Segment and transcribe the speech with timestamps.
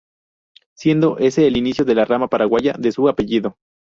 [0.75, 3.55] Siendo ese el inicio de la rama paraguaya de su apellido.